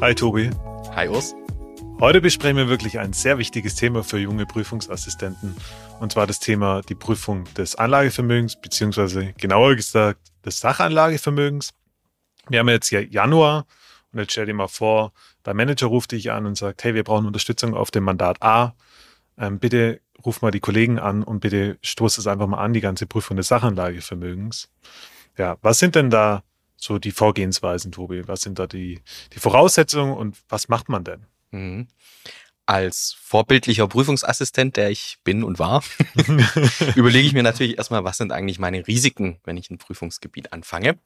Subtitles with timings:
[0.00, 0.48] Hi Tobi.
[0.94, 1.34] Hi Urs.
[1.98, 5.56] Heute besprechen wir wirklich ein sehr wichtiges Thema für junge Prüfungsassistenten.
[5.98, 11.74] Und zwar das Thema die Prüfung des Anlagevermögens, beziehungsweise genauer gesagt des Sachanlagevermögens.
[12.48, 13.66] Wir haben jetzt ja Januar
[14.12, 15.12] und jetzt stell dir mal vor,
[15.42, 18.76] dein Manager ruft dich an und sagt, hey, wir brauchen Unterstützung auf dem Mandat A.
[19.36, 22.80] Ähm, bitte ruf mal die Kollegen an und bitte stoß es einfach mal an, die
[22.80, 24.70] ganze Prüfung des Sachanlagevermögens.
[25.36, 26.44] Ja, was sind denn da
[26.78, 28.26] so die Vorgehensweisen, Tobi?
[28.26, 29.00] Was sind da die,
[29.34, 31.26] die Voraussetzungen und was macht man denn?
[31.50, 31.88] Mhm.
[32.66, 35.82] Als vorbildlicher Prüfungsassistent, der ich bin und war,
[36.94, 40.98] überlege ich mir natürlich erstmal, was sind eigentlich meine Risiken, wenn ich ein Prüfungsgebiet anfange.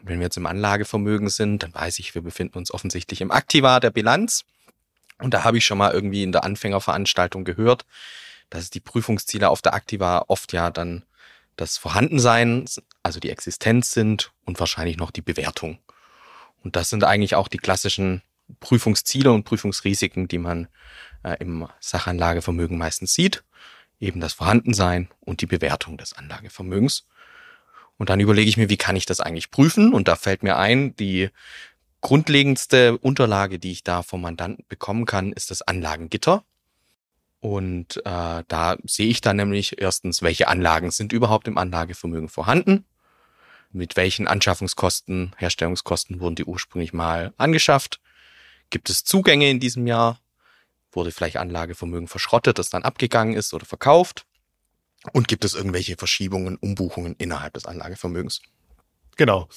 [0.00, 3.30] Und wenn wir jetzt im Anlagevermögen sind, dann weiß ich, wir befinden uns offensichtlich im
[3.30, 4.44] Aktiva der Bilanz.
[5.18, 7.86] Und da habe ich schon mal irgendwie in der Anfängerveranstaltung gehört,
[8.48, 11.04] dass die Prüfungsziele auf der Aktiva oft ja dann
[11.56, 12.64] das Vorhandensein,
[13.02, 15.78] also die Existenz sind und wahrscheinlich noch die Bewertung.
[16.62, 18.22] Und das sind eigentlich auch die klassischen
[18.58, 20.68] Prüfungsziele und Prüfungsrisiken, die man
[21.22, 23.44] äh, im Sachanlagevermögen meistens sieht.
[24.00, 27.06] Eben das Vorhandensein und die Bewertung des Anlagevermögens.
[27.98, 29.92] Und dann überlege ich mir, wie kann ich das eigentlich prüfen?
[29.92, 31.28] Und da fällt mir ein, die
[32.00, 36.44] grundlegendste Unterlage, die ich da vom Mandanten bekommen kann, ist das Anlagengitter.
[37.40, 42.84] Und äh, da sehe ich dann nämlich erstens, welche Anlagen sind überhaupt im Anlagevermögen vorhanden,
[43.72, 48.00] mit welchen Anschaffungskosten, Herstellungskosten wurden die ursprünglich mal angeschafft,
[48.70, 50.20] gibt es Zugänge in diesem Jahr,
[50.92, 54.26] wurde vielleicht Anlagevermögen verschrottet, das dann abgegangen ist oder verkauft
[55.12, 58.42] und gibt es irgendwelche Verschiebungen, Umbuchungen innerhalb des Anlagevermögens.
[59.16, 59.48] Genau.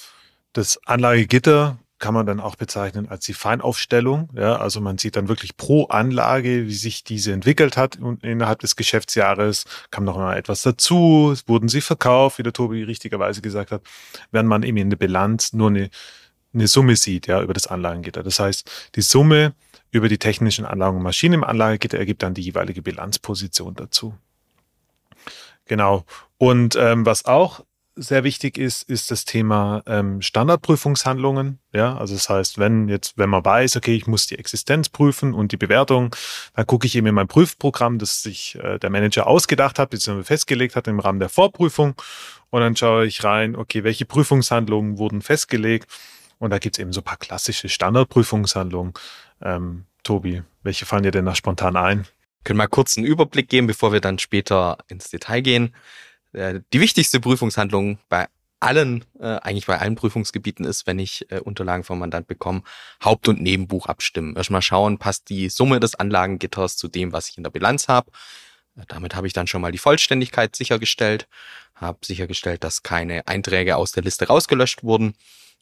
[0.54, 4.28] Das Anlagegitter kann man dann auch bezeichnen als die Feinaufstellung.
[4.36, 8.76] Ja, also man sieht dann wirklich pro Anlage, wie sich diese entwickelt hat innerhalb des
[8.76, 9.64] Geschäftsjahres.
[9.90, 13.84] Kam noch mal etwas dazu, wurden sie verkauft, wie der Tobi richtigerweise gesagt hat,
[14.32, 15.90] während man eben in der Bilanz nur eine,
[16.54, 18.22] eine Summe sieht, ja, über das Anlagengitter.
[18.22, 19.54] Das heißt, die Summe
[19.92, 24.14] über die technischen Anlagen und Maschinen im Anlagegitter ergibt dann die jeweilige Bilanzposition dazu.
[25.68, 26.04] Genau.
[26.38, 27.64] Und ähm, was auch
[27.96, 31.60] sehr wichtig ist, ist das Thema ähm, Standardprüfungshandlungen.
[31.72, 35.34] Ja, also das heißt, wenn jetzt, wenn man weiß, okay, ich muss die Existenz prüfen
[35.34, 36.16] und die Bewertung,
[36.56, 40.26] dann gucke ich eben in mein Prüfprogramm, das sich äh, der Manager ausgedacht hat, beziehungsweise
[40.26, 41.96] festgelegt hat im Rahmen der Vorprüfung.
[42.50, 45.88] Und dann schaue ich rein, okay, welche Prüfungshandlungen wurden festgelegt.
[46.40, 48.94] Und da gibt's eben so ein paar klassische Standardprüfungshandlungen.
[49.42, 52.06] Ähm, Tobi, welche fallen dir denn da spontan ein?
[52.44, 55.74] Können wir kurz einen Überblick geben, bevor wir dann später ins Detail gehen.
[56.34, 58.28] Äh, die wichtigste Prüfungshandlung bei
[58.64, 62.64] allen, äh, eigentlich bei allen Prüfungsgebieten ist, wenn ich äh, Unterlagen vom Mandant bekomme,
[63.04, 64.36] Haupt- und Nebenbuch abstimmen.
[64.36, 68.10] Erstmal schauen, passt die Summe des Anlagengitters zu dem, was ich in der Bilanz habe.
[68.78, 71.28] Äh, damit habe ich dann schon mal die Vollständigkeit sichergestellt,
[71.76, 75.16] habe sichergestellt, dass keine Einträge aus der Liste rausgelöscht wurden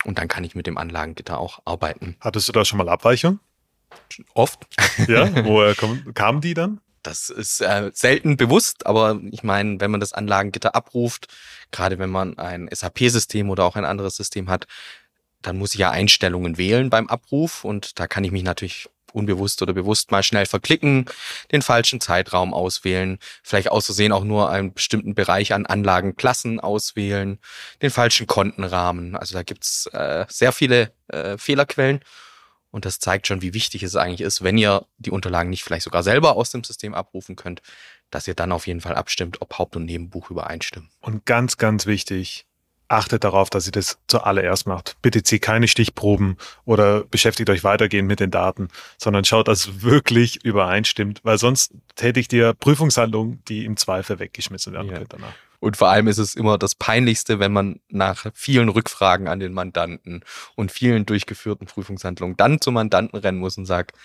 [0.05, 2.15] und dann kann ich mit dem Anlagengitter auch arbeiten.
[2.19, 3.39] Hattest du da schon mal Abweichung?
[4.33, 4.67] Oft.
[5.07, 5.75] Ja, woher
[6.13, 6.81] kamen die dann?
[7.03, 11.27] Das ist äh, selten bewusst, aber ich meine, wenn man das Anlagengitter abruft,
[11.71, 14.67] gerade wenn man ein SAP-System oder auch ein anderes System hat,
[15.41, 19.61] dann muss ich ja Einstellungen wählen beim Abruf und da kann ich mich natürlich unbewusst
[19.61, 21.05] oder bewusst mal schnell verklicken,
[21.51, 27.39] den falschen Zeitraum auswählen, vielleicht auszusehen auch nur einen bestimmten Bereich an Anlagenklassen auswählen,
[27.81, 29.15] den falschen Kontenrahmen.
[29.15, 32.01] Also da gibt's äh, sehr viele äh, Fehlerquellen
[32.71, 35.83] und das zeigt schon, wie wichtig es eigentlich ist, wenn ihr die Unterlagen nicht vielleicht
[35.83, 37.61] sogar selber aus dem System abrufen könnt,
[38.09, 40.89] dass ihr dann auf jeden Fall abstimmt, ob Haupt- und Nebenbuch übereinstimmen.
[41.01, 42.45] Und ganz, ganz wichtig,
[42.87, 44.97] achtet darauf, dass ihr das zuallererst macht.
[45.01, 49.81] Bitte zieht keine Stichproben oder beschäftigt euch weitergehend mit den Daten, sondern schaut, dass es
[49.81, 54.93] wirklich übereinstimmt, weil sonst tätigt ihr Prüfungshandlungen, die im Zweifel weggeschmissen werden ja.
[54.95, 55.33] können danach.
[55.61, 59.53] Und vor allem ist es immer das Peinlichste, wenn man nach vielen Rückfragen an den
[59.53, 60.25] Mandanten
[60.55, 63.95] und vielen durchgeführten Prüfungshandlungen dann zum Mandanten rennen muss und sagt,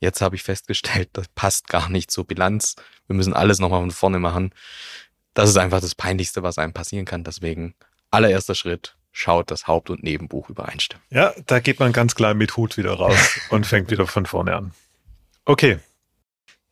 [0.00, 2.74] jetzt habe ich festgestellt, das passt gar nicht zur Bilanz.
[3.06, 4.54] Wir müssen alles nochmal von vorne machen.
[5.34, 7.22] Das ist einfach das Peinlichste, was einem passieren kann.
[7.22, 7.74] Deswegen
[8.10, 11.04] allererster Schritt, schaut, dass Haupt- und Nebenbuch übereinstimmen.
[11.10, 14.56] Ja, da geht man ganz klar mit Hut wieder raus und fängt wieder von vorne
[14.56, 14.72] an.
[15.44, 15.80] Okay,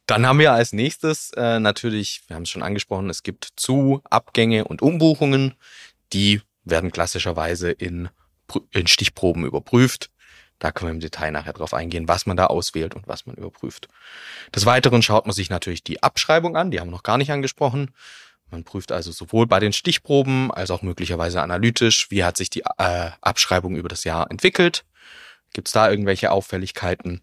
[0.07, 4.03] dann haben wir als nächstes äh, natürlich, wir haben es schon angesprochen, es gibt Zu-,
[4.05, 5.55] Abgänge und Umbuchungen.
[6.13, 8.09] Die werden klassischerweise in
[8.71, 10.11] in Stichproben überprüft.
[10.59, 13.37] Da können wir im Detail nachher drauf eingehen, was man da auswählt und was man
[13.37, 13.89] überprüft.
[14.55, 17.33] Des Weiteren schaut man sich natürlich die Abschreibung an, die haben wir noch gar nicht
[17.33, 17.91] angesprochen.
[18.51, 22.63] Man prüft also sowohl bei den Stichproben als auch möglicherweise analytisch, wie hat sich die
[22.79, 24.85] äh, Abschreibung über das Jahr entwickelt.
[25.53, 27.23] Gibt es da irgendwelche Auffälligkeiten?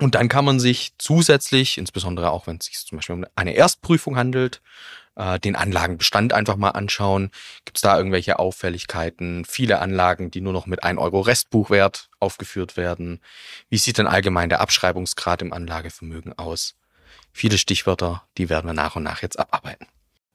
[0.00, 3.54] Und dann kann man sich zusätzlich, insbesondere auch wenn es sich zum Beispiel um eine
[3.54, 4.60] Erstprüfung handelt,
[5.14, 7.30] äh, den Anlagenbestand einfach mal anschauen.
[7.64, 9.44] Gibt es da irgendwelche Auffälligkeiten?
[9.44, 13.20] Viele Anlagen, die nur noch mit 1 Euro Restbuchwert aufgeführt werden.
[13.68, 16.74] Wie sieht denn allgemein der Abschreibungsgrad im Anlagevermögen aus?
[17.32, 19.86] Viele Stichwörter, die werden wir nach und nach jetzt abarbeiten.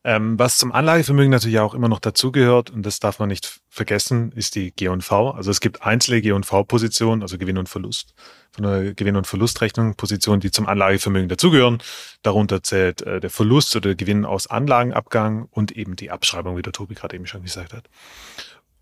[0.06, 4.32] Ähm, was zum Anlagevermögen natürlich auch immer noch dazugehört, und das darf man nicht vergessen,
[4.32, 5.32] ist die G&V.
[5.32, 8.14] Also es gibt einzelne G&V-Positionen, also Gewinn und Verlust,
[8.52, 11.80] von der Gewinn- und Verlustrechnung, Positionen, die zum Anlagevermögen dazugehören.
[12.22, 16.62] Darunter zählt äh, der Verlust oder der Gewinn aus Anlagenabgang und eben die Abschreibung, wie
[16.62, 17.90] der Tobi gerade eben schon gesagt hat.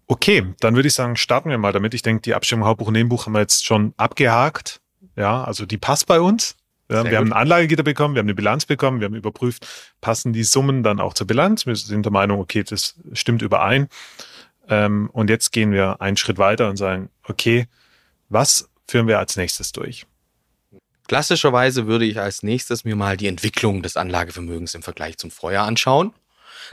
[0.06, 1.96] Okay, dann würde ich sagen, starten wir mal damit.
[1.96, 4.82] Ich denke, die Abstimmung Hauptbuch und Nebenbuch haben wir jetzt schon abgehakt.
[5.16, 6.56] Ja, also die passt bei uns.
[6.90, 7.20] Ja, wir gut.
[7.20, 9.68] haben ein Anlagegitter bekommen, wir haben eine Bilanz bekommen, wir haben überprüft,
[10.00, 11.66] passen die Summen dann auch zur Bilanz.
[11.66, 13.90] Wir sind der Meinung, okay, das stimmt überein.
[14.70, 17.68] Ähm, und jetzt gehen wir einen Schritt weiter und sagen, okay,
[18.30, 20.06] was führen wir als nächstes durch?
[21.08, 25.66] Klassischerweise würde ich als nächstes mir mal die Entwicklung des Anlagevermögens im Vergleich zum Vorjahr
[25.66, 26.14] anschauen.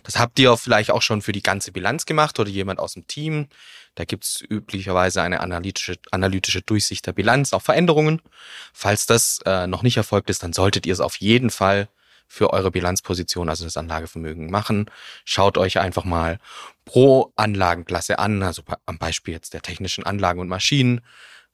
[0.03, 3.07] Das habt ihr vielleicht auch schon für die ganze Bilanz gemacht oder jemand aus dem
[3.07, 3.47] Team.
[3.95, 8.21] Da gibt's üblicherweise eine analytische, analytische Durchsicht der Bilanz, auch Veränderungen.
[8.73, 11.89] Falls das äh, noch nicht erfolgt ist, dann solltet ihr es auf jeden Fall
[12.27, 14.91] für eure Bilanzposition, also das Anlagevermögen machen.
[15.25, 16.39] Schaut euch einfach mal
[16.85, 21.01] pro Anlagenklasse an, also am Beispiel jetzt der technischen Anlagen und Maschinen.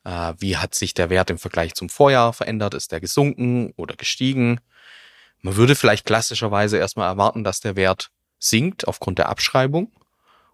[0.05, 2.75] Äh, wie hat sich der Wert im Vergleich zum Vorjahr verändert?
[2.75, 4.61] Ist der gesunken oder gestiegen?
[5.43, 9.93] Man würde vielleicht klassischerweise erstmal erwarten, dass der Wert sinkt aufgrund der Abschreibung.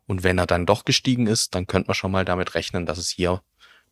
[0.07, 2.99] Und wenn er dann doch gestiegen ist, dann könnte man schon mal damit rechnen, dass
[2.99, 3.43] es hier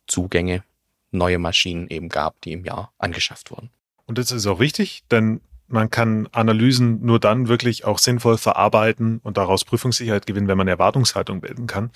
[0.07, 0.63] Zugänge,
[1.11, 3.69] neue Maschinen eben gab, die im Jahr angeschafft wurden.
[4.05, 9.19] Und das ist auch wichtig, denn man kann Analysen nur dann wirklich auch sinnvoll verarbeiten
[9.23, 11.89] und daraus Prüfungssicherheit gewinnen, wenn man Erwartungshaltung bilden kann.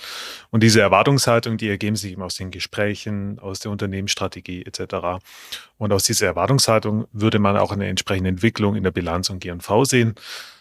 [0.49, 5.21] Und diese Erwartungshaltung, die ergeben sich eben aus den Gesprächen, aus der Unternehmensstrategie etc.
[5.77, 9.85] Und aus dieser Erwartungshaltung würde man auch eine entsprechende Entwicklung in der Bilanz und G&V
[9.85, 10.15] sehen.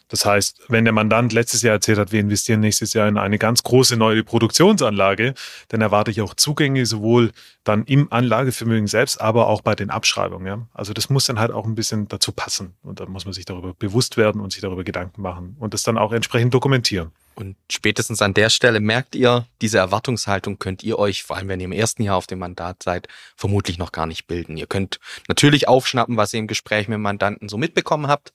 [0.08, 3.38] Das heißt, wenn der Mandant letztes Jahr erzählt hat, wir investieren nächstes Jahr in eine
[3.38, 5.34] ganz große neue Produktionsanlage,
[5.68, 7.32] dann erwarte ich auch Zugänge sowohl
[7.64, 10.46] dann im Anlagevermögen selbst, aber auch bei den Abschreibungen.
[10.46, 10.66] Ja?
[10.72, 12.74] Also das muss dann halt auch ein bisschen dazu passen.
[12.82, 15.82] Und da muss man sich darüber bewusst werden und sich darüber Gedanken machen und das
[15.82, 17.12] dann auch entsprechend dokumentieren.
[17.38, 21.60] Und spätestens an der Stelle merkt ihr, diese Erwartungshaltung könnt ihr euch, vor allem wenn
[21.60, 23.06] ihr im ersten Jahr auf dem Mandat seid,
[23.36, 24.56] vermutlich noch gar nicht bilden.
[24.56, 28.32] Ihr könnt natürlich aufschnappen, was ihr im Gespräch mit dem Mandanten so mitbekommen habt,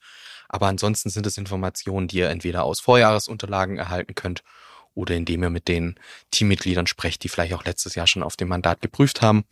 [0.54, 4.44] aber ansonsten sind es Informationen, die ihr entweder aus Vorjahresunterlagen erhalten könnt
[4.94, 5.96] oder indem ihr mit den
[6.30, 9.46] Teammitgliedern sprecht, die vielleicht auch letztes Jahr schon auf dem Mandat geprüft haben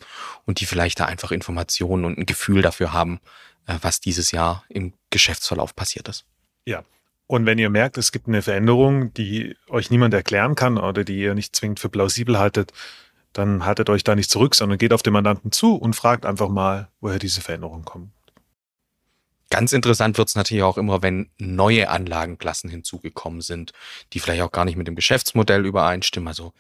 [0.46, 3.20] und die vielleicht da einfach Informationen und ein Gefühl dafür haben,
[3.66, 6.26] äh, was dieses Jahr im Geschäftsverlauf passiert ist.
[6.66, 6.84] Ja.
[7.26, 11.18] Und wenn ihr merkt, es gibt eine Veränderung, die euch niemand erklären kann oder die
[11.18, 12.74] ihr nicht zwingend für plausibel haltet,
[13.34, 16.50] dann haltet euch da nicht zurück, sondern geht auf den Mandanten zu und fragt einfach
[16.50, 18.12] mal, woher diese Veränderung kommt.
[19.52, 23.74] Ganz interessant wird es natürlich auch immer, wenn neue Anlagenklassen hinzugekommen sind,
[24.14, 26.30] die vielleicht auch gar nicht mit dem Geschäftsmodell übereinstimmen.
[26.30, 26.54] Also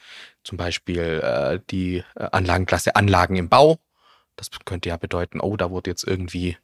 [0.44, 3.80] zum Beispiel äh, die äh, Anlagenklasse Anlagen im Bau.
[4.36, 6.58] Das könnte ja bedeuten, oh, da wurde jetzt irgendwie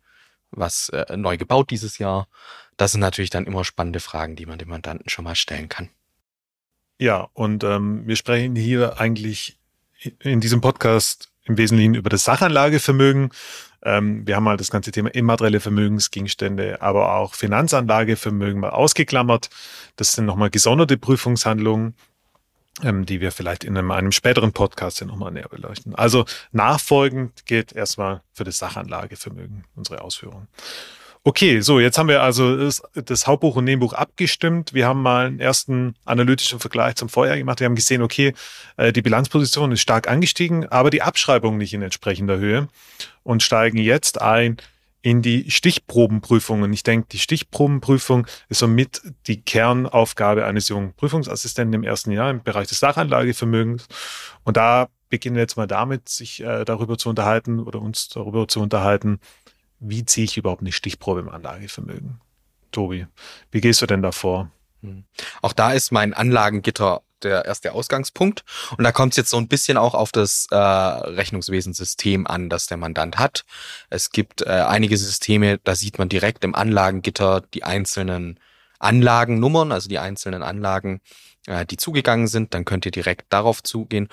[0.52, 2.28] was äh, neu gebaut dieses Jahr.
[2.76, 5.90] Das sind natürlich dann immer spannende Fragen, die man dem Mandanten schon mal stellen kann.
[7.00, 9.58] Ja, und ähm, wir sprechen hier eigentlich
[10.20, 13.30] in diesem Podcast im Wesentlichen über das Sachanlagevermögen.
[13.84, 19.50] Ähm, wir haben mal das ganze Thema immaterielle Vermögensgegenstände, aber auch Finanzanlagevermögen mal ausgeklammert.
[19.96, 21.96] Das sind nochmal gesonderte Prüfungshandlungen,
[22.84, 25.96] ähm, die wir vielleicht in einem, einem späteren Podcast nochmal näher beleuchten.
[25.96, 30.48] Also nachfolgend geht erstmal für das Sachanlagevermögen unsere Ausführung.
[31.24, 34.74] Okay, so, jetzt haben wir also das, das, Hauptbuch und Nebenbuch abgestimmt.
[34.74, 37.60] Wir haben mal einen ersten analytischen Vergleich zum Vorjahr gemacht.
[37.60, 38.34] Wir haben gesehen, okay,
[38.78, 42.70] äh, die Bilanzposition ist stark angestiegen, aber die Abschreibung nicht in entsprechender Höhe
[43.24, 44.58] und steigen jetzt ein
[45.02, 46.74] in die Stichprobenprüfungen.
[46.74, 52.44] Ich denke, die Stichprobenprüfung ist somit die Kernaufgabe eines jungen Prüfungsassistenten im ersten Jahr im
[52.44, 53.88] Bereich des Sachanlagevermögens.
[54.44, 58.48] Und da beginnen wir jetzt mal damit, sich äh, darüber zu unterhalten oder uns darüber
[58.48, 59.20] zu unterhalten,
[59.80, 62.22] wie ziehe ich überhaupt eine Stichprobe im Anlagevermögen?
[62.72, 63.08] Tobi,
[63.52, 64.52] wie gehst du denn da vor?
[64.82, 65.06] Hm.
[65.42, 68.44] Auch da ist mein Anlagengitter der erste Ausgangspunkt.
[68.78, 72.68] Und da kommt es jetzt so ein bisschen auch auf das äh, Rechnungswesensystem an, das
[72.68, 73.44] der Mandant hat.
[73.90, 78.40] Es gibt äh, einige Systeme, da sieht man direkt im Anlagengitter die einzelnen
[78.80, 81.02] Anlagennummern, also die einzelnen Anlagen,
[81.48, 84.10] äh, die zugegangen sind, dann könnt ihr direkt darauf zugehen.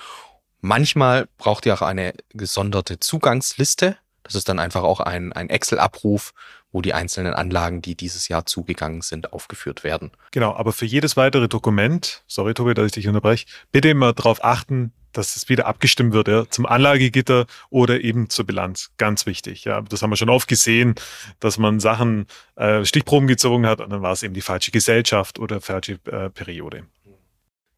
[0.61, 3.97] Manchmal braucht ihr auch eine gesonderte Zugangsliste.
[4.25, 6.33] Das ist dann einfach auch ein, ein Excel-Abruf,
[6.71, 10.11] wo die einzelnen Anlagen, die dieses Jahr zugegangen sind, aufgeführt werden.
[10.31, 14.43] Genau, aber für jedes weitere Dokument, sorry Tobi, dass ich dich unterbreche, bitte immer darauf
[14.43, 18.91] achten, dass es wieder abgestimmt wird, ja, zum Anlagegitter oder eben zur Bilanz.
[18.97, 19.63] Ganz wichtig.
[19.63, 20.95] Ja, das haben wir schon oft gesehen,
[21.39, 25.39] dass man Sachen, äh, Stichproben gezogen hat und dann war es eben die falsche Gesellschaft
[25.39, 26.83] oder falsche äh, Periode.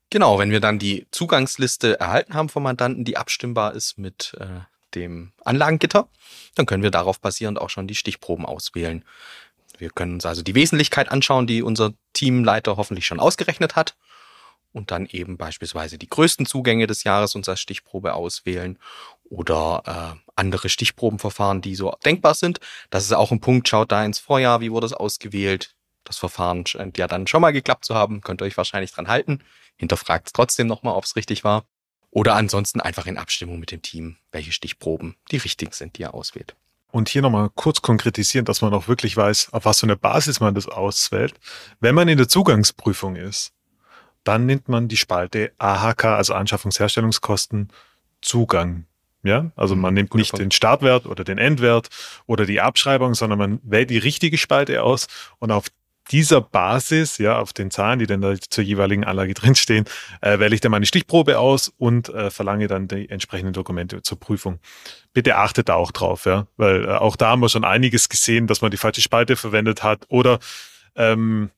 [0.10, 4.62] Genau, wenn wir dann die Zugangsliste erhalten haben vom Mandanten, die abstimmbar ist mit äh,
[4.96, 6.08] dem Anlagengitter,
[6.56, 9.03] dann können wir darauf basierend auch schon die Stichproben auswählen.
[9.77, 13.96] Wir können uns also die Wesentlichkeit anschauen, die unser Teamleiter hoffentlich schon ausgerechnet hat
[14.74, 18.79] und dann eben beispielsweise die größten Zugänge des Jahres uns als Stichprobe auswählen
[19.25, 19.84] oder
[20.15, 22.60] äh, andere Stichprobenverfahren, die so denkbar sind.
[22.89, 25.75] Das ist auch ein Punkt, schaut da ins Vorjahr, wie wurde es ausgewählt.
[26.03, 29.10] Das Verfahren scheint ja dann schon mal geklappt zu haben, könnt ihr euch wahrscheinlich dran
[29.10, 29.44] halten.
[29.75, 31.65] Hinterfragt trotzdem nochmal, ob es richtig war.
[32.12, 36.14] Oder ansonsten einfach in Abstimmung mit dem Team, welche Stichproben die richtigen sind, die er
[36.14, 36.56] auswählt.
[36.90, 40.40] Und hier nochmal kurz konkretisieren, dass man auch wirklich weiß, auf was für eine Basis
[40.40, 41.34] man das auswählt.
[41.80, 43.52] Wenn man in der Zugangsprüfung ist,
[44.24, 47.70] dann nimmt man die Spalte AHK, also Anschaffungsherstellungskosten,
[48.22, 48.86] Zugang.
[49.24, 50.44] Ja, also man nimmt Guter nicht Punkt.
[50.44, 51.90] den Startwert oder den Endwert
[52.28, 55.08] oder die Abschreibung, sondern man wählt die richtige Spalte aus
[55.40, 55.68] und auf
[56.12, 59.86] dieser Basis, ja, auf den Zahlen, die dann da zur jeweiligen Anlage drinstehen,
[60.22, 64.20] äh, wähle ich dann meine Stichprobe aus und äh, verlange dann die entsprechenden Dokumente zur
[64.20, 64.60] Prüfung.
[65.14, 68.48] Bitte achtet da auch drauf, ja, weil äh, auch da haben wir schon einiges gesehen,
[68.48, 70.40] dass man die falsche Spalte verwendet hat oder
[70.96, 71.52] ähm,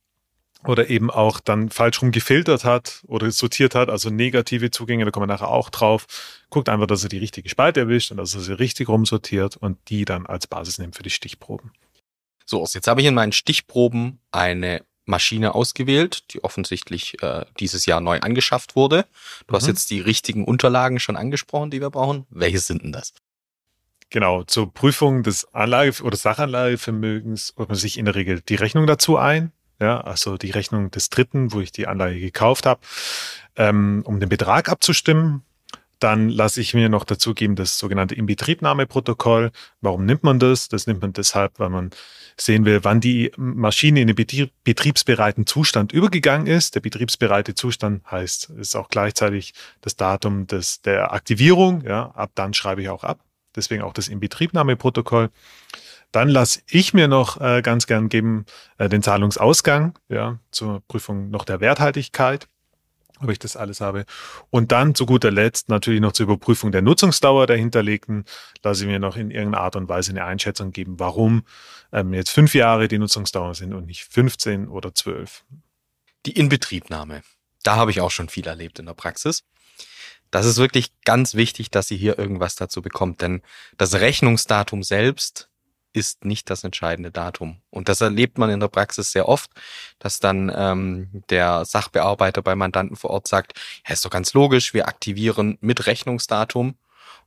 [0.65, 5.11] oder eben auch dann falsch rum gefiltert hat oder sortiert hat, also negative Zugänge, da
[5.11, 6.05] kommen wir nachher auch drauf.
[6.49, 9.77] Guckt einfach, dass er die richtige Spalte erwischt und dass er sie richtig rumsortiert und
[9.87, 11.71] die dann als Basis nimmt für die Stichproben.
[12.49, 18.01] So, jetzt habe ich in meinen Stichproben eine Maschine ausgewählt, die offensichtlich äh, dieses Jahr
[18.01, 19.05] neu angeschafft wurde.
[19.45, 19.57] Du mhm.
[19.57, 22.25] hast jetzt die richtigen Unterlagen schon angesprochen, die wir brauchen.
[22.31, 23.13] Welche sind denn das?
[24.09, 28.87] Genau, zur Prüfung des Anlage- oder Sachanlagevermögens holt man sich in der Regel die Rechnung
[28.87, 32.81] dazu ein ja, also die Rechnung des Dritten, wo ich die Anlage gekauft habe,
[33.55, 35.43] ähm, um den Betrag abzustimmen.
[35.99, 39.51] Dann lasse ich mir noch dazu geben das sogenannte Inbetriebnahmeprotokoll.
[39.81, 40.69] Warum nimmt man das?
[40.69, 41.91] Das nimmt man deshalb, weil man
[42.37, 46.75] sehen will, wann die Maschine in den betriebsbereiten Zustand übergegangen ist.
[46.75, 51.83] Der betriebsbereite Zustand heißt, ist auch gleichzeitig das Datum des, der Aktivierung.
[51.85, 53.19] Ja, ab dann schreibe ich auch ab.
[53.55, 55.29] Deswegen auch das Inbetriebnahmeprotokoll.
[56.11, 58.45] Dann lasse ich mir noch äh, ganz gern geben
[58.77, 62.47] äh, den Zahlungsausgang, ja, zur Prüfung noch der Werthaltigkeit,
[63.21, 64.05] ob ich das alles habe.
[64.49, 68.25] Und dann zu guter Letzt natürlich noch zur Überprüfung der Nutzungsdauer der Hinterlegten
[68.63, 71.43] lasse ich mir noch in irgendeiner Art und Weise eine Einschätzung geben, warum
[71.91, 75.43] ähm, jetzt fünf Jahre die Nutzungsdauer sind und nicht 15 oder 12.
[76.25, 77.21] Die Inbetriebnahme.
[77.63, 79.43] Da habe ich auch schon viel erlebt in der Praxis.
[80.31, 83.41] Das ist wirklich ganz wichtig, dass ihr hier irgendwas dazu bekommt, denn
[83.77, 85.48] das Rechnungsdatum selbst
[85.93, 87.61] ist nicht das entscheidende Datum.
[87.69, 89.51] Und das erlebt man in der Praxis sehr oft,
[89.97, 93.53] dass dann ähm, der Sachbearbeiter bei Mandanten vor Ort sagt,
[93.87, 96.75] ja, ist doch ganz logisch, wir aktivieren mit Rechnungsdatum.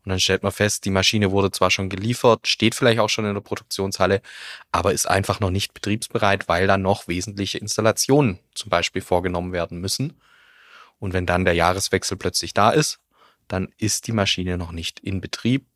[0.04, 3.24] Und dann stellt man fest, die Maschine wurde zwar schon geliefert, steht vielleicht auch schon
[3.24, 4.20] in der Produktionshalle,
[4.72, 9.80] aber ist einfach noch nicht betriebsbereit, weil dann noch wesentliche Installationen zum Beispiel vorgenommen werden
[9.80, 10.20] müssen.
[10.98, 12.98] Und wenn dann der Jahreswechsel plötzlich da ist,
[13.48, 15.66] dann ist die Maschine noch nicht in Betrieb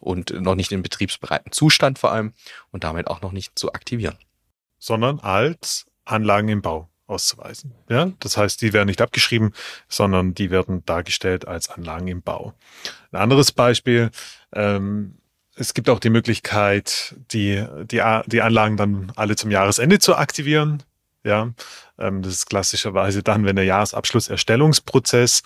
[0.00, 2.32] und noch nicht in betriebsbereiten Zustand vor allem
[2.70, 4.16] und damit auch noch nicht zu aktivieren.
[4.78, 7.74] Sondern als Anlagen im Bau auszuweisen.
[7.88, 9.52] Ja, das heißt, die werden nicht abgeschrieben,
[9.88, 12.54] sondern die werden dargestellt als Anlagen im Bau.
[13.12, 14.10] Ein anderes Beispiel,
[14.52, 15.18] ähm,
[15.54, 20.82] es gibt auch die Möglichkeit, die, die, die Anlagen dann alle zum Jahresende zu aktivieren.
[21.28, 21.52] Ja,
[21.98, 25.42] ähm, das ist klassischerweise dann, wenn der Jahresabschlusserstellungsprozess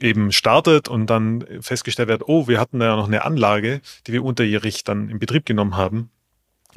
[0.00, 4.24] eben startet und dann festgestellt wird, oh, wir hatten ja noch eine Anlage, die wir
[4.24, 6.08] unterjährig dann in Betrieb genommen haben.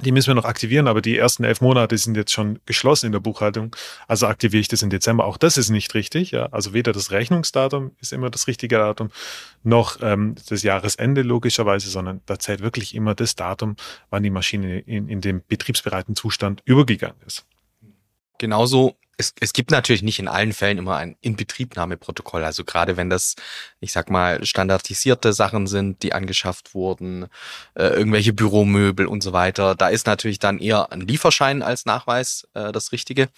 [0.04, 3.12] Die müssen wir noch aktivieren, aber die ersten elf Monate sind jetzt schon geschlossen in
[3.14, 3.74] der Buchhaltung.
[4.06, 5.24] Also aktiviere ich das im Dezember.
[5.24, 6.32] Auch das ist nicht richtig.
[6.32, 6.48] Ja.
[6.48, 9.12] Also weder das Rechnungsdatum ist immer das richtige Datum,
[9.64, 13.78] noch ähm, das Jahresende logischerweise, sondern da zählt wirklich immer das Datum,
[14.10, 17.46] wann die Maschine in, in den betriebsbereiten Zustand übergegangen ist.
[18.42, 22.44] Genauso es, es gibt natürlich nicht in allen Fällen immer ein Inbetriebnahmeprotokoll.
[22.44, 23.36] Also gerade wenn das,
[23.80, 27.28] ich sag mal, standardisierte Sachen sind, die angeschafft wurden,
[27.76, 32.48] äh, irgendwelche Büromöbel und so weiter, da ist natürlich dann eher ein Lieferschein als Nachweis
[32.56, 33.30] äh, das Richtige.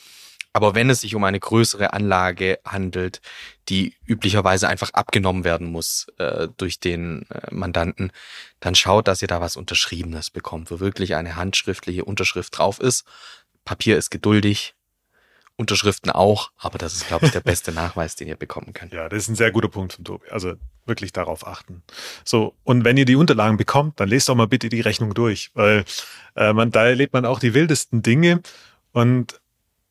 [0.53, 3.19] Aber wenn es sich um eine größere Anlage handelt,
[3.67, 8.13] die üblicherweise einfach abgenommen werden muss äh, durch den äh, Mandanten,
[8.61, 13.03] dann schaut, dass ihr da was Unterschriebenes bekommt, wo wirklich eine handschriftliche Unterschrift drauf ist.
[13.65, 14.75] Papier ist geduldig,
[15.55, 18.91] Unterschriften auch, aber das ist, glaube ich, der beste Nachweis, den ihr bekommen könnt.
[18.91, 20.29] Ja, das ist ein sehr guter Punkt von Tobi.
[20.31, 20.53] Also
[20.85, 21.83] wirklich darauf achten.
[22.25, 25.51] So, und wenn ihr die Unterlagen bekommt, dann lest doch mal bitte die Rechnung durch,
[25.53, 25.85] weil
[26.35, 28.41] äh, man, da erlebt man auch die wildesten Dinge.
[28.91, 29.41] Und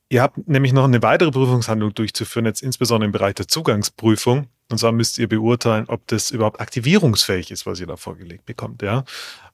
[0.08, 4.48] ihr habt nämlich noch eine weitere Prüfungshandlung durchzuführen, jetzt insbesondere im Bereich der Zugangsprüfung.
[4.72, 8.82] Und zwar müsst ihr beurteilen, ob das überhaupt aktivierungsfähig ist, was ihr da vorgelegt bekommt.
[8.82, 9.04] Ja?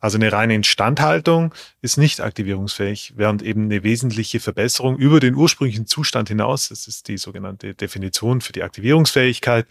[0.00, 5.86] Also eine reine Instandhaltung ist nicht aktivierungsfähig, während eben eine wesentliche Verbesserung über den ursprünglichen
[5.86, 9.66] Zustand hinaus, das ist die sogenannte Definition für die Aktivierungsfähigkeit,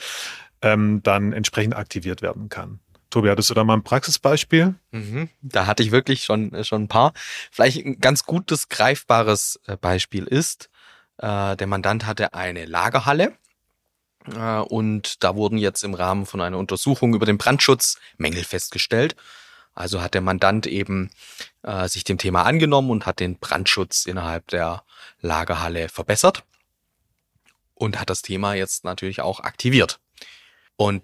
[0.62, 2.80] ähm, dann entsprechend aktiviert werden kann.
[3.10, 4.76] Tobi, hattest du da mal ein Praxisbeispiel?
[4.92, 7.14] Mhm, da hatte ich wirklich schon, schon ein paar.
[7.52, 10.70] Vielleicht ein ganz gutes, greifbares äh, Beispiel ist,
[11.18, 13.32] äh, der Mandant hatte eine Lagerhalle äh,
[14.36, 19.16] und da wurden jetzt im Rahmen von einer Untersuchung über den Brandschutz Mängel festgestellt.
[19.74, 21.12] Also hat der Mandant eben
[21.62, 24.84] äh, sich dem Thema angenommen und hat den Brandschutz innerhalb der
[25.22, 26.44] Lagerhalle verbessert
[27.76, 30.00] und hat das Thema jetzt natürlich auch aktiviert.
[30.78, 31.04] Und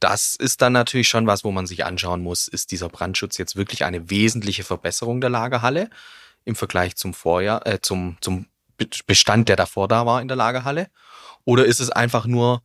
[0.00, 3.54] das ist dann natürlich schon was, wo man sich anschauen muss, ist dieser Brandschutz jetzt
[3.54, 5.90] wirklich eine wesentliche Verbesserung der Lagerhalle
[6.44, 8.46] im Vergleich zum Vorjahr, äh, zum, zum
[9.06, 10.88] Bestand, der davor da war in der Lagerhalle?
[11.44, 12.62] Oder ist es einfach nur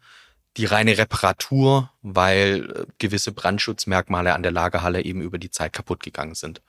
[0.57, 6.01] die reine Reparatur, weil äh, gewisse Brandschutzmerkmale an der Lagerhalle eben über die Zeit kaputt
[6.01, 6.61] gegangen sind.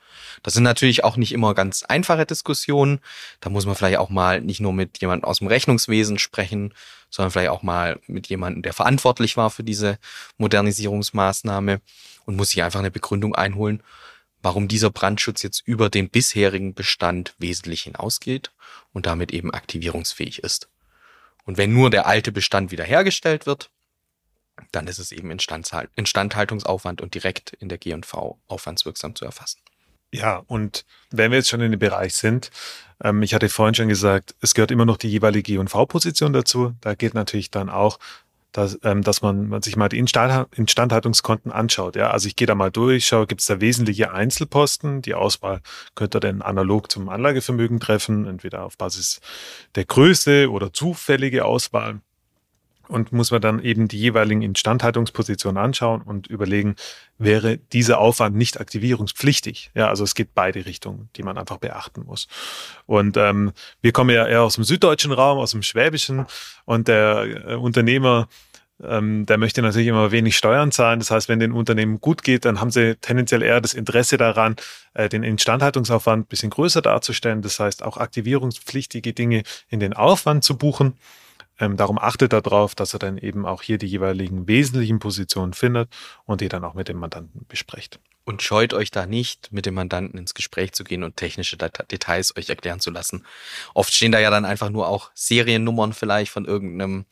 [0.43, 2.99] Das sind natürlich auch nicht immer ganz einfache Diskussionen.
[3.41, 6.75] Da muss man vielleicht auch mal nicht nur mit jemandem aus dem Rechnungswesen sprechen,
[7.11, 9.99] sondern vielleicht auch mal mit jemandem, der verantwortlich war für diese
[10.39, 11.81] Modernisierungsmaßnahme
[12.25, 13.85] und muss sich einfach eine Begründung einholen,
[14.43, 18.51] warum dieser Brandschutz jetzt über den bisherigen Bestand wesentlich hinausgeht
[18.97, 20.71] und damit eben aktivierungsfähig ist.
[21.45, 23.69] Und wenn nur der alte Bestand wiederhergestellt wird,
[24.73, 29.61] dann ist es eben Instandhaltungsaufwand und direkt in der G&V aufwandswirksam zu erfassen.
[30.13, 32.51] Ja, und wenn wir jetzt schon in dem Bereich sind,
[33.05, 36.73] ähm, ich hatte vorhin schon gesagt, es gehört immer noch die jeweilige G&V-Position dazu.
[36.81, 37.99] Da geht natürlich dann auch,
[38.57, 41.95] dass, ähm, dass man, man sich mal die Instand Instandhaltungskonten anschaut.
[41.95, 45.03] Ja, also ich gehe da mal durch, schaue, gibt es da wesentliche Einzelposten.
[45.03, 45.61] Die Auswahl
[45.95, 49.21] könnt ihr dann analog zum Anlagevermögen treffen, entweder auf Basis
[49.75, 52.01] der Größe oder zufällige Auswahl
[52.89, 56.77] und muss man dann eben die jeweiligen Instandhaltungspositionen anschauen und überlegen,
[57.19, 59.71] wäre dieser Aufwand nicht aktivierungspflichtig?
[59.75, 62.29] Ja, also es geht beide Richtungen, die man einfach beachten muss.
[62.87, 66.27] Und ähm, wir kommen ja eher aus dem süddeutschen Raum, aus dem schwäbischen
[66.65, 68.29] und der äh, Unternehmer
[68.83, 70.99] ähm, der möchte natürlich immer wenig Steuern zahlen.
[70.99, 74.57] Das heißt, wenn den Unternehmen gut geht, dann haben sie tendenziell eher das Interesse daran,
[74.95, 77.43] äh, den Instandhaltungsaufwand ein bisschen größer darzustellen.
[77.43, 80.95] Das heißt, auch aktivierungspflichtige Dinge in den Aufwand zu buchen.
[81.59, 85.89] Ähm, darum achtet darauf, dass er dann eben auch hier die jeweiligen wesentlichen Positionen findet
[86.25, 87.99] und die dann auch mit dem Mandanten bespricht.
[88.27, 92.37] Und scheut euch da nicht, mit dem Mandanten ins Gespräch zu gehen und technische Details
[92.37, 93.25] euch erklären zu lassen.
[93.73, 97.07] Oft stehen da ja dann einfach nur auch Seriennummern vielleicht von irgendeinem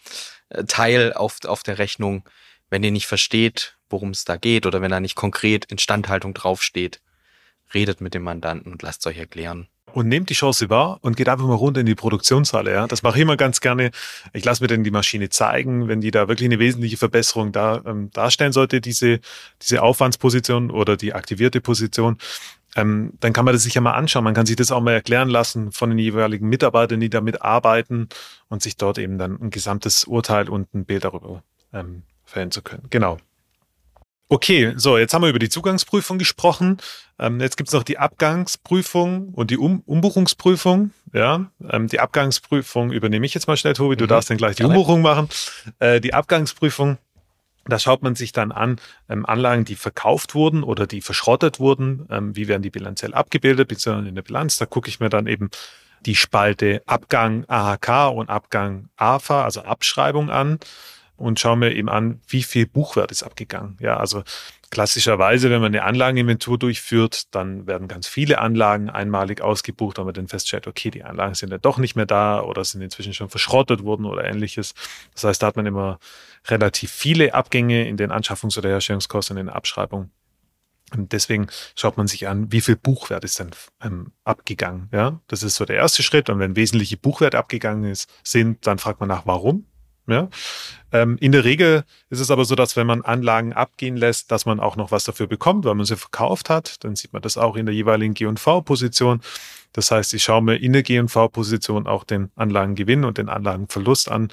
[0.48, 2.28] äh, Teil auf, auf der Rechnung.
[2.68, 7.00] Wenn ihr nicht versteht, worum es da geht oder wenn da nicht konkret Instandhaltung draufsteht,
[7.72, 11.16] redet mit dem Mandanten und lasst es euch erklären und nehmt die Chance wahr und
[11.16, 12.72] geht einfach mal runter in die Produktionshalle.
[12.72, 12.86] Ja?
[12.88, 13.92] Das mache ich immer ganz gerne.
[14.32, 17.80] Ich lasse mir dann die Maschine zeigen, wenn die da wirklich eine wesentliche Verbesserung da,
[17.86, 19.20] ähm, darstellen sollte, diese,
[19.62, 22.18] diese Aufwandsposition oder die aktivierte Position.
[22.74, 24.24] Ähm, dann kann man das sich ja mal anschauen.
[24.24, 28.08] Man kann sich das auch mal erklären lassen von den jeweiligen Mitarbeitern, die damit arbeiten
[28.48, 32.62] und sich dort eben dann ein gesamtes Urteil und ein Bild darüber ähm, fällen zu
[32.62, 32.88] können.
[32.90, 33.18] Genau.
[34.34, 36.78] Okay, so, jetzt haben wir über die Zugangsprüfung gesprochen.
[37.20, 40.90] Ähm, jetzt gibt's noch die Abgangsprüfung und die um Umbuchungsprüfung.
[41.12, 43.94] Ja, ähm, die Abgangsprüfung übernehme ich jetzt mal schnell, Tobi.
[43.94, 44.08] Du mhm.
[44.08, 45.28] darfst dann gleich die Umbuchung machen.
[45.78, 46.98] Äh, die Abgangsprüfung,
[47.66, 52.08] da schaut man sich dann an, ähm, Anlagen, die verkauft wurden oder die verschrottet wurden.
[52.10, 54.56] Ähm, wie werden die bilanziell abgebildet, beziehungsweise in der Bilanz?
[54.56, 55.50] Da gucke ich mir dann eben
[56.06, 60.58] die Spalte Abgang AHK und Abgang AFA, also Abschreibung an
[61.16, 63.76] und schaue mir eben an, wie viel Buchwert ist abgegangen.
[63.80, 64.22] Ja, also
[64.70, 70.26] klassischerweise, wenn man eine Anlageninventur durchführt, dann werden ganz viele Anlagen einmalig ausgebucht, aber dann
[70.26, 73.84] feststellt, okay, die Anlagen sind ja doch nicht mehr da oder sind inzwischen schon verschrottet
[73.84, 74.74] worden oder ähnliches.
[75.12, 75.98] Das heißt, da hat man immer
[76.48, 80.10] relativ viele Abgänge in den Anschaffungs- oder Herstellungskosten in der Abschreibung.
[80.92, 81.46] Und deswegen
[81.76, 83.50] schaut man sich an, wie viel Buchwert ist denn
[83.82, 84.88] ähm, abgegangen.
[84.92, 86.28] Ja, das ist so der erste Schritt.
[86.30, 89.66] Und wenn wesentliche Buchwerte abgegangen ist, sind, dann fragt man nach, warum.
[90.06, 90.28] Ja?
[90.92, 94.46] Ähm, in der Regel ist es aber so, dass wenn man Anlagen abgehen lässt, dass
[94.46, 96.84] man auch noch was dafür bekommt, weil man sie verkauft hat.
[96.84, 99.20] Dann sieht man das auch in der jeweiligen G&V-Position.
[99.72, 104.28] Das heißt, ich schaue mir in der G&V-Position auch den Anlagengewinn und den Anlagenverlust an,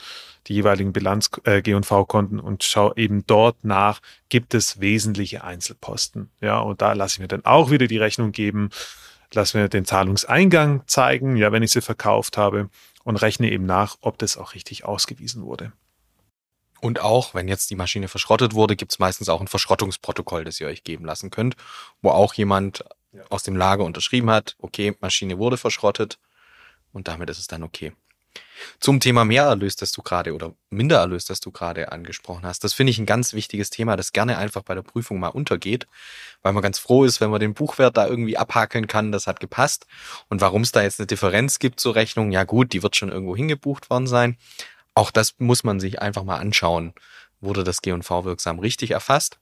[0.47, 6.29] die jeweiligen Bilanz äh, G&V-Konten und schaue eben dort nach, gibt es wesentliche Einzelposten.
[6.41, 8.69] Ja, und da lasse ich mir dann auch wieder die Rechnung geben,
[9.33, 12.69] lasse mir den Zahlungseingang zeigen, ja, wenn ich sie verkauft habe
[13.03, 15.71] und rechne eben nach, ob das auch richtig ausgewiesen wurde.
[16.81, 20.59] Und auch, wenn jetzt die Maschine verschrottet wurde, gibt es meistens auch ein Verschrottungsprotokoll, das
[20.59, 21.55] ihr euch geben lassen könnt,
[22.01, 23.23] wo auch jemand ja.
[23.29, 26.17] aus dem Lager unterschrieben hat, okay, Maschine wurde verschrottet
[26.91, 27.93] und damit ist es dann okay.
[28.79, 32.91] Zum Thema Mehrerlös, das du gerade oder Mindererlös, das du gerade angesprochen hast, das finde
[32.91, 35.87] ich ein ganz wichtiges Thema, das gerne einfach bei der Prüfung mal untergeht,
[36.41, 39.39] weil man ganz froh ist, wenn man den Buchwert da irgendwie abhakeln kann, das hat
[39.39, 39.87] gepasst.
[40.29, 43.09] Und warum es da jetzt eine Differenz gibt zur Rechnung, ja gut, die wird schon
[43.09, 44.37] irgendwo hingebucht worden sein.
[44.93, 46.93] Auch das muss man sich einfach mal anschauen.
[47.39, 49.39] Wurde das G&V wirksam richtig erfasst?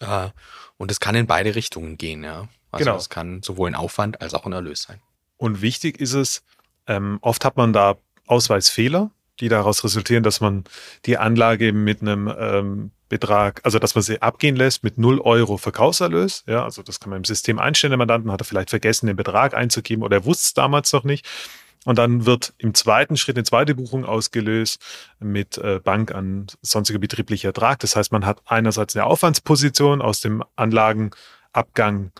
[0.00, 0.28] Äh,
[0.76, 2.48] und es kann in beide Richtungen gehen, ja.
[2.70, 2.96] Also genau.
[2.96, 5.00] es kann sowohl ein Aufwand als auch ein Erlös sein.
[5.36, 6.42] Und wichtig ist es,
[6.86, 10.64] ähm, oft hat man da Ausweisfehler, die daraus resultieren, dass man
[11.06, 15.58] die Anlage mit einem ähm, Betrag, also dass man sie abgehen lässt mit 0 Euro
[15.58, 16.44] Verkaufserlös.
[16.46, 17.90] Ja, also das kann man im System einstellen.
[17.90, 21.04] Der Mandanten hat er vielleicht vergessen, den Betrag einzugeben oder er wusste es damals noch
[21.04, 21.26] nicht.
[21.84, 24.80] Und dann wird im zweiten Schritt eine zweite Buchung ausgelöst
[25.18, 27.80] mit äh, Bank an sonstiger betrieblicher Ertrag.
[27.80, 32.12] Das heißt, man hat einerseits eine Aufwandsposition aus dem Anlagenabgang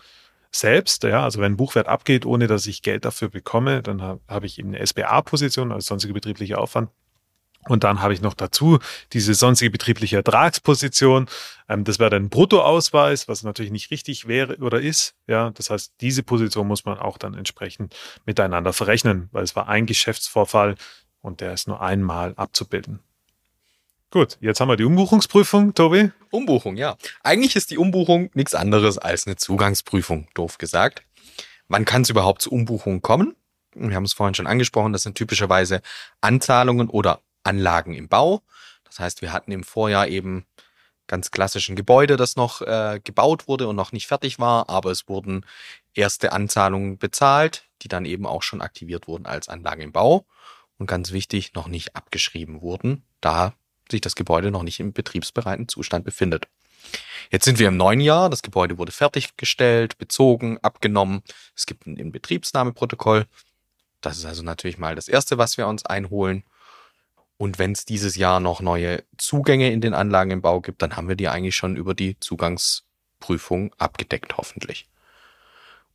[0.55, 4.43] selbst, ja, also wenn Buchwert abgeht, ohne dass ich Geld dafür bekomme, dann habe hab
[4.43, 6.89] ich eben eine SBA-Position, also sonstige betriebliche Aufwand.
[7.69, 8.79] Und dann habe ich noch dazu
[9.13, 11.27] diese sonstige betriebliche Ertragsposition.
[11.69, 15.15] Ähm, das wäre dann ein Bruttoausweis, was natürlich nicht richtig wäre oder ist.
[15.27, 19.69] Ja, das heißt, diese Position muss man auch dann entsprechend miteinander verrechnen, weil es war
[19.69, 20.75] ein Geschäftsvorfall
[21.21, 22.99] und der ist nur einmal abzubilden.
[24.13, 26.11] Gut, jetzt haben wir die Umbuchungsprüfung, Tobi.
[26.29, 26.97] Umbuchung, ja.
[27.23, 31.01] Eigentlich ist die Umbuchung nichts anderes als eine Zugangsprüfung, doof gesagt.
[31.67, 33.35] Wann kann es überhaupt zu Umbuchungen kommen?
[33.73, 35.81] Wir haben es vorhin schon angesprochen, das sind typischerweise
[36.21, 38.43] Anzahlungen oder Anlagen im Bau.
[38.83, 40.45] Das heißt, wir hatten im Vorjahr eben
[41.07, 45.09] ganz klassischen Gebäude, das noch äh, gebaut wurde und noch nicht fertig war, aber es
[45.09, 45.43] wurden
[45.95, 50.27] erste Anzahlungen bezahlt, die dann eben auch schon aktiviert wurden als Anlagen im Bau
[50.77, 53.55] und ganz wichtig, noch nicht abgeschrieben wurden, da
[53.93, 56.47] sich das Gebäude noch nicht im betriebsbereiten Zustand befindet.
[57.31, 61.23] Jetzt sind wir im neuen Jahr, das Gebäude wurde fertiggestellt, bezogen, abgenommen,
[61.55, 63.25] es gibt ein Inbetriebsnahmeprotokoll.
[64.01, 66.43] Das ist also natürlich mal das Erste, was wir uns einholen.
[67.37, 70.95] Und wenn es dieses Jahr noch neue Zugänge in den Anlagen im Bau gibt, dann
[70.95, 74.87] haben wir die eigentlich schon über die Zugangsprüfung abgedeckt, hoffentlich.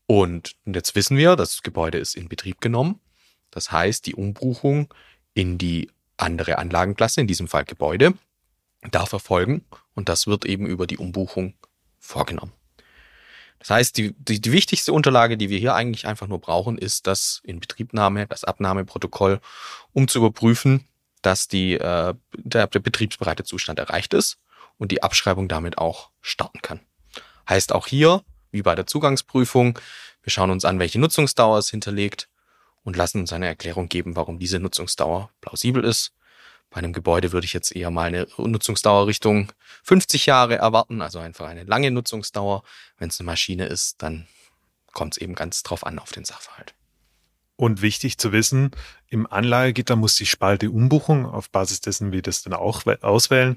[0.06, 3.00] Und jetzt wissen wir, das Gebäude ist in Betrieb genommen.
[3.50, 4.92] Das heißt, die Umbuchung
[5.34, 8.14] in die andere Anlagenklasse, in diesem Fall Gebäude,
[8.90, 9.64] darf erfolgen.
[9.94, 11.54] Und das wird eben über die Umbuchung
[11.98, 12.52] vorgenommen.
[13.58, 17.06] Das heißt, die, die, die wichtigste Unterlage, die wir hier eigentlich einfach nur brauchen, ist
[17.06, 19.40] das Inbetriebnahme, das Abnahmeprotokoll,
[19.92, 20.86] um zu überprüfen,
[21.22, 24.38] dass die, äh, der, der betriebsbereite Zustand erreicht ist
[24.76, 26.80] und die Abschreibung damit auch starten kann.
[27.48, 29.78] Heißt auch hier, wie bei der Zugangsprüfung,
[30.22, 32.28] wir schauen uns an, welche Nutzungsdauer es hinterlegt
[32.88, 36.14] und lassen uns eine Erklärung geben, warum diese Nutzungsdauer plausibel ist.
[36.70, 41.18] Bei einem Gebäude würde ich jetzt eher mal eine Nutzungsdauer Richtung 50 Jahre erwarten, also
[41.18, 42.62] einfach eine lange Nutzungsdauer.
[42.96, 44.26] Wenn es eine Maschine ist, dann
[44.94, 46.72] kommt es eben ganz drauf an auf den Sachverhalt.
[47.56, 48.70] Und wichtig zu wissen,
[49.08, 53.56] im Anlagegitter muss die Spalte Umbuchung auf Basis dessen wir das dann auch auswählen,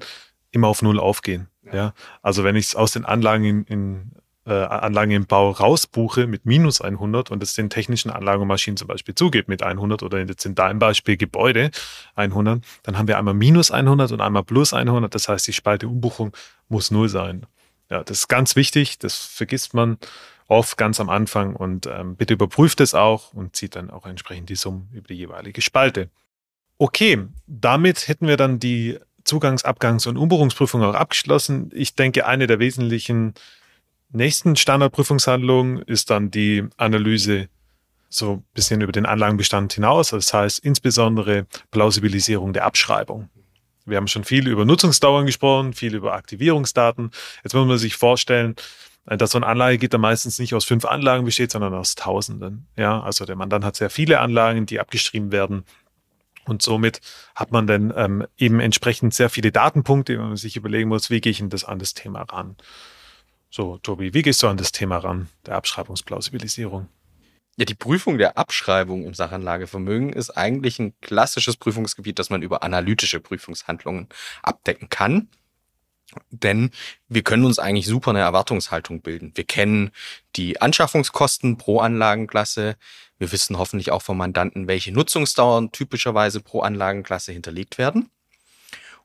[0.50, 1.48] immer auf Null aufgehen.
[1.62, 1.74] Ja.
[1.74, 1.94] ja?
[2.20, 4.12] Also wenn ich es aus den Anlagen in, in
[4.46, 8.76] äh, Anlagen im Bau rausbuche mit minus 100 und es den technischen Anlagen und Maschinen
[8.76, 11.70] zum Beispiel zugeht mit 100 oder jetzt in deinem Beispiel Gebäude
[12.16, 15.14] 100, dann haben wir einmal minus 100 und einmal plus 100.
[15.14, 16.36] Das heißt, die Spalte Umbuchung
[16.68, 17.46] muss Null sein.
[17.90, 18.98] Ja, das ist ganz wichtig.
[18.98, 19.98] Das vergisst man
[20.48, 24.48] oft ganz am Anfang und ähm, bitte überprüft es auch und zieht dann auch entsprechend
[24.48, 26.10] die Summen über die jeweilige Spalte.
[26.78, 31.70] Okay, damit hätten wir dann die Zugangs-, Abgangs- und Umbuchungsprüfung auch abgeschlossen.
[31.72, 33.34] Ich denke, eine der wesentlichen
[34.12, 37.48] nächsten Standardprüfungshandlungen ist dann die Analyse
[38.08, 40.10] so ein bisschen über den Anlagenbestand hinaus.
[40.10, 43.30] Das heißt insbesondere Plausibilisierung der Abschreibung.
[43.84, 47.10] Wir haben schon viel über Nutzungsdauern gesprochen, viel über Aktivierungsdaten.
[47.42, 48.54] Jetzt muss man sich vorstellen,
[49.06, 52.66] äh, dass so ein Anlagegitter meistens nicht aus fünf Anlagen besteht, sondern aus Tausenden.
[52.76, 55.64] Ja, also der Mandant hat sehr viele Anlagen, die abgeschrieben werden.
[56.44, 57.00] Und somit
[57.34, 61.20] hat man dann ähm, eben entsprechend sehr viele Datenpunkte, wenn man sich überlegen muss, wie
[61.20, 62.56] gehe ich denn das an das Thema ran?
[63.54, 66.88] So, Tobi, wie gehst du an das Thema ran, der Abschreibungsplausibilisierung?
[67.58, 72.62] Ja, die Prüfung der Abschreibung im Sachanlagevermögen ist eigentlich ein klassisches Prüfungsgebiet, das man über
[72.62, 74.08] analytische Prüfungshandlungen
[74.42, 75.28] abdecken kann.
[76.30, 76.70] Denn
[77.08, 79.32] wir können uns eigentlich super eine Erwartungshaltung bilden.
[79.34, 79.90] Wir kennen
[80.34, 82.76] die Anschaffungskosten pro Anlagenklasse.
[83.18, 88.08] Wir wissen hoffentlich auch vom Mandanten, welche Nutzungsdauern typischerweise pro Anlagenklasse hinterlegt werden.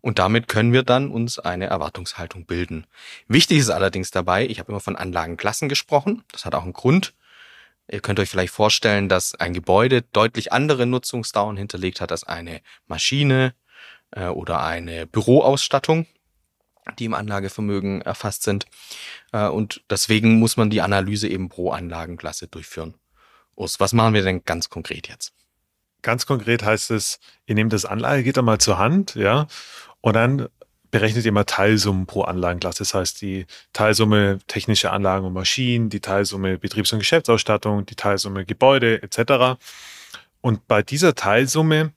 [0.08, 2.88] Und damit können wir dann uns eine Erwartungshaltung bilden.
[3.28, 6.24] Wichtig ist allerdings dabei, ich habe immer von Anlagenklassen gesprochen.
[6.32, 7.14] Das hat auch einen Grund.
[7.92, 12.62] Ihr könnt euch vielleicht vorstellen, dass ein Gebäude deutlich andere Nutzungsdauern hinterlegt hat als eine
[12.88, 13.54] Maschine
[14.12, 16.08] äh, oder eine Büroausstattung,
[16.98, 18.66] die im Anlagevermögen erfasst sind.
[19.34, 22.94] Äh, und deswegen muss man die Analyse eben pro Anlagenklasse durchführen.
[23.56, 25.34] Urs, was machen wir denn ganz konkret jetzt?
[26.02, 29.48] Ganz konkret heißt es, ihr nehmt das Anlagegitter mal zur Hand, ja,
[30.02, 30.48] und dann
[30.92, 32.80] berechnet ihr mal Teilsummen pro Anlagenklasse.
[32.80, 38.46] Das heißt, die Teilsumme technische Anlagen und Maschinen, die Teilsumme Betriebs- und Geschäftsausstattung, die Teilsumme
[38.46, 39.60] Gebäude etc.
[40.42, 41.92] Und bei dieser Teilsumme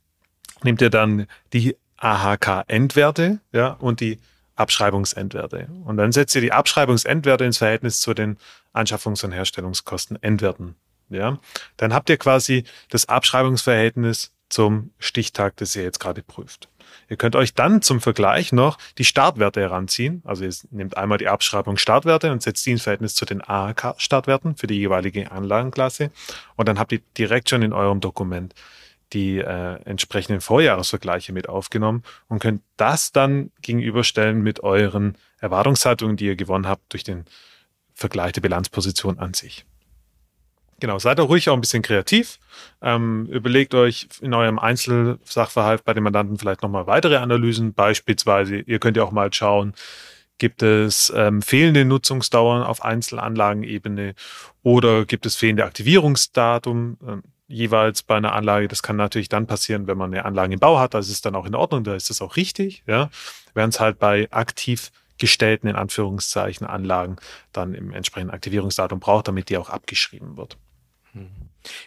[0.62, 4.18] nehmt ihr dann die AHK-Endwerte ja, und die
[4.56, 5.68] Abschreibungsendwerte.
[5.84, 8.38] Und dann setzt ihr die Abschreibungsendwerte ins Verhältnis zu den
[8.74, 10.76] Anschaffungs- und Herstellungskosten Endwerten.
[11.08, 11.38] Ja,
[11.76, 16.69] dann habt ihr quasi das Abschreibungsverhältnis zum Stichtag, das ihr jetzt gerade prüft.
[17.08, 20.22] Ihr könnt euch dann zum Vergleich noch die Startwerte heranziehen.
[20.24, 24.56] Also ihr nehmt einmal die Abschreibung Startwerte und setzt die ins Verhältnis zu den AHK-Startwerten
[24.56, 26.10] für die jeweilige Anlagenklasse.
[26.56, 28.54] Und dann habt ihr direkt schon in eurem Dokument
[29.12, 36.26] die äh, entsprechenden Vorjahresvergleiche mit aufgenommen und könnt das dann gegenüberstellen mit euren Erwartungshaltungen, die
[36.26, 37.24] ihr gewonnen habt durch den
[37.92, 39.64] Vergleich der Bilanzposition an sich.
[40.80, 42.38] Genau, seid doch ruhig auch ein bisschen kreativ.
[42.82, 47.74] Ähm, überlegt euch in eurem Einzelsachverhalt bei den Mandanten vielleicht nochmal weitere Analysen.
[47.74, 49.74] Beispielsweise, ihr könnt ja auch mal schauen,
[50.38, 54.14] gibt es ähm, fehlende Nutzungsdauern auf Einzelanlagenebene
[54.62, 58.66] oder gibt es fehlende Aktivierungsdatum ähm, jeweils bei einer Anlage.
[58.66, 60.94] Das kann natürlich dann passieren, wenn man eine Anlage im Bau hat.
[60.94, 62.82] Das ist dann auch in Ordnung, da ist das auch richtig.
[62.86, 63.10] Ja.
[63.54, 67.16] Während es halt bei aktiv gestellten, in Anführungszeichen, Anlagen
[67.52, 70.56] dann im entsprechenden Aktivierungsdatum braucht, damit die auch abgeschrieben wird.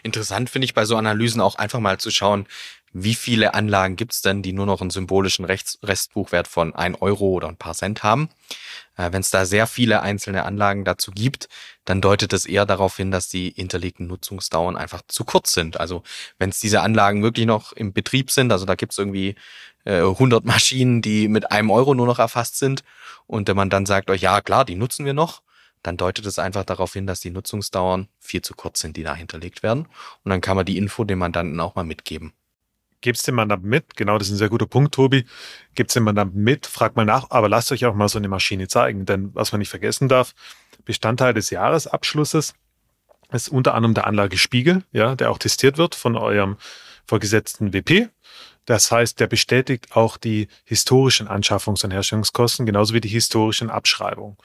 [0.03, 2.47] Interessant finde ich bei so Analysen auch einfach mal zu schauen,
[2.93, 6.93] wie viele Anlagen gibt es denn, die nur noch einen symbolischen Rechts Restbuchwert von ein
[6.93, 8.29] Euro oder ein paar Cent haben.
[8.95, 11.49] Äh, Wenn es da sehr viele einzelne Anlagen dazu gibt,
[11.85, 15.79] dann deutet es eher darauf hin, dass die hinterlegten Nutzungsdauern einfach zu kurz sind.
[15.79, 16.03] Also
[16.37, 19.35] wenn es diese Anlagen wirklich noch im Betrieb sind, also da gibt es irgendwie
[19.85, 22.83] äh, 100 Maschinen, die mit einem Euro nur noch erfasst sind
[23.25, 25.41] und man dann sagt euch, ja klar, die nutzen wir noch,
[25.83, 29.15] dann deutet es einfach darauf hin, dass die Nutzungsdauern viel zu kurz sind, die da
[29.15, 29.87] hinterlegt werden.
[30.23, 32.33] Und dann kann man die Info dem Mandanten auch mal mitgeben.
[33.01, 35.25] Gebt's dem Mandanten mit, genau, das ist ein sehr guter Punkt, Tobi.
[35.75, 38.69] Gebt's dem Mandanten mit, fragt mal nach, aber lasst euch auch mal so eine Maschine
[38.69, 39.05] zeigen.
[39.05, 40.33] Denn was man nicht vergessen darf,
[40.85, 42.55] Bestandteil des Jahresabschlusses
[43.33, 46.57] ist unter anderem der Anlagespiegel, ja, der auch testiert wird von eurem
[47.05, 48.09] vorgesetzten WP.
[48.65, 54.37] Das heißt, der bestätigt auch die historischen Anschaffungs- und Herstellungskosten, genauso wie die historischen Abschreibungen.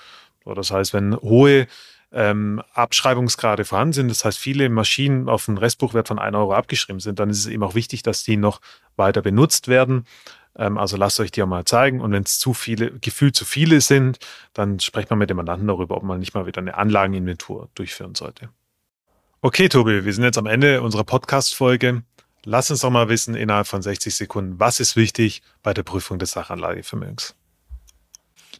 [0.55, 1.67] Das heißt, wenn hohe
[2.13, 7.01] ähm, Abschreibungsgrade vorhanden sind, das heißt, viele Maschinen auf einen Restbuchwert von 1 Euro abgeschrieben
[7.01, 8.61] sind, dann ist es eben auch wichtig, dass die noch
[8.97, 10.07] weiter benutzt werden.
[10.57, 12.01] Ähm, also lasst euch die auch mal zeigen.
[12.01, 14.19] Und wenn es zu viele, gefühlt zu viele sind,
[14.53, 18.15] dann sprecht man mit dem Mandanten darüber, ob man nicht mal wieder eine Anlageninventur durchführen
[18.15, 18.49] sollte.
[19.41, 22.03] Okay, Tobi, wir sind jetzt am Ende unserer Podcast-Folge.
[22.45, 26.19] Lass uns doch mal wissen, innerhalb von 60 Sekunden, was ist wichtig bei der Prüfung
[26.19, 27.37] des Sachanlagevermögens?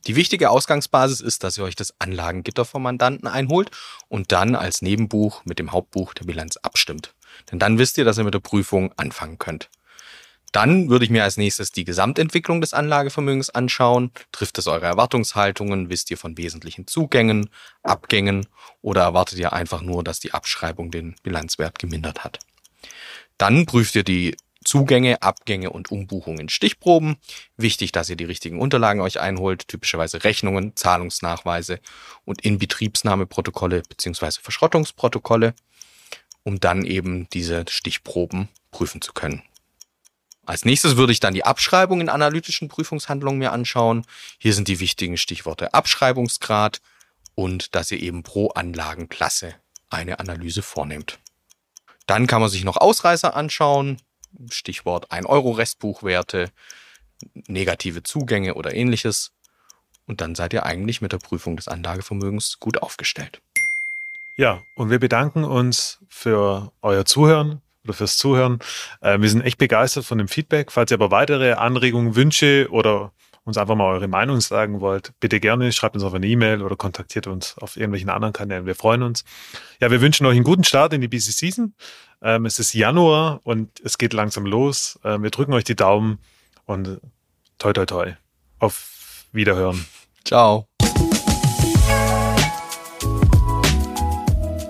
[0.09, 3.71] Die wichtige Ausgangsbasis ist, dass ihr euch das Anlagengitter vom Mandanten einholt
[4.09, 7.15] und dann als Nebenbuch mit dem Hauptbuch der Bilanz abstimmt.
[7.53, 9.69] Denn dann wisst ihr, dass ihr mit der Prüfung anfangen könnt.
[10.51, 14.11] Dann würde ich mir als nächstes die Gesamtentwicklung des Anlagevermögens anschauen.
[14.33, 15.91] Trifft es eure Erwartungshaltungen?
[15.91, 17.51] Wisst ihr von wesentlichen Zugängen,
[17.83, 18.47] Abgängen
[18.81, 22.39] oder erwartet ihr einfach nur, dass die Abschreibung den Bilanzwert gemindert hat?
[23.37, 24.39] Dann prüft ihr die
[24.69, 27.17] Zugänge, Abgänge und Umbuchungen Stichproben.
[27.57, 31.81] Wichtig, dass ihr die richtigen Unterlagen euch einholt, typischerweise Rechnungen, Zahlungsnachweise
[32.27, 34.43] und Inbetriebsnahmeprotokolle bzw.
[34.43, 35.55] Verschrottungsprotokolle,
[36.43, 39.43] um dann eben diese Stichproben prüfen zu können.
[40.45, 44.05] Als nächstes würde ich dann die Abschreibung in analytischen Prüfungshandlungen mir anschauen.
[44.37, 46.83] Hier sind die wichtigen Stichworte Abschreibungsgrad
[47.35, 49.55] und dass ihr eben pro Anlagenklasse
[49.89, 51.19] eine Analyse vornehmt.
[52.07, 53.99] Dann kann man sich noch Ausreißer anschauen,
[54.51, 56.51] Stichwort 1 Euro Restbuchwerte,
[57.47, 59.33] negative Zugänge oder ähnliches.
[60.07, 63.43] Und dann seid ihr eigentlich mit der Prüfung des Anlagevermögens gut aufgestellt.
[64.37, 68.61] Ja, und wir bedanken uns für euer Zuhören oder fürs Zuhören.
[69.01, 70.71] Äh, wir sind echt begeistert von dem Feedback.
[70.71, 73.13] Falls ihr aber weitere Anregungen, Wünsche oder
[73.49, 76.77] uns einfach mal eure Meinung sagen wollt, bitte gerne schreibt uns auf eine E-Mail oder
[76.77, 78.67] kontaktiert uns auf irgendwelchen anderen Kanälen.
[78.67, 79.25] Wir freuen uns.
[79.81, 81.75] Ja, wir wünschen euch einen guten Start in die Busy Season.
[82.23, 84.99] Ähm, es ist Januar und es geht langsam los.
[85.05, 86.19] Ähm, wir drücken euch die Daumen
[86.67, 87.01] und
[87.59, 88.13] toi toi toi.
[88.59, 89.85] Auf Wiederhören.
[90.25, 90.67] Ciao.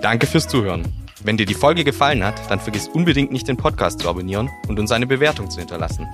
[0.01, 0.93] Danke fürs Zuhören.
[1.23, 4.79] Wenn dir die Folge gefallen hat, dann vergiss unbedingt nicht den Podcast zu abonnieren und
[4.79, 6.07] uns eine Bewertung zu hinterlassen.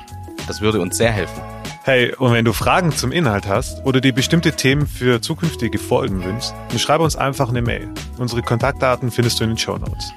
[0.47, 1.41] Das würde uns sehr helfen.
[1.83, 6.23] Hey, und wenn du Fragen zum Inhalt hast oder dir bestimmte Themen für zukünftige Folgen
[6.23, 7.93] wünschst, dann schreib uns einfach eine Mail.
[8.17, 10.11] Unsere Kontaktdaten findest du in den Show Notes.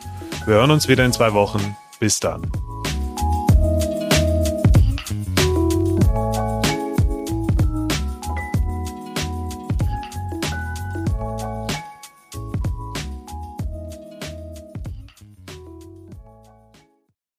[0.48, 1.76] Wir hören uns wieder in zwei Wochen.
[2.00, 2.50] Bis dann.